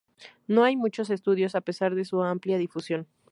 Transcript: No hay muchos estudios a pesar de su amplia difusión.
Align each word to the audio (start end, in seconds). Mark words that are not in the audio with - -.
No 0.47 0.63
hay 0.63 0.75
muchos 0.77 1.11
estudios 1.11 1.53
a 1.53 1.61
pesar 1.61 1.93
de 1.93 2.05
su 2.05 2.23
amplia 2.23 2.57
difusión. 2.57 3.07